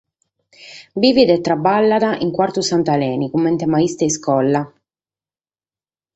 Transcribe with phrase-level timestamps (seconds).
[1.01, 4.61] Bivet e traballat in Cuartu Sant’Aleni comente maistru de iscola.